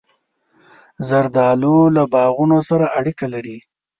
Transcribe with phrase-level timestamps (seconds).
[1.07, 3.57] زردالو له باغونو سره اړیکه لري.